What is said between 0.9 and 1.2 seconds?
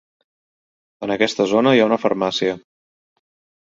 En